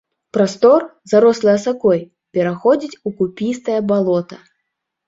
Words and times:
Прастор, 0.35 0.85
зарослы 1.11 1.51
асакой, 1.57 1.99
пераходзіць 2.39 2.99
у 3.07 3.17
куп'істае 3.21 3.79
балота. 3.95 4.45